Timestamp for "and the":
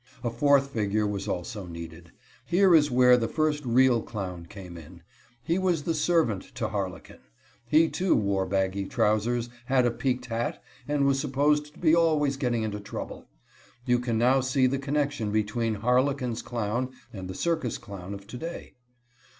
17.13-17.35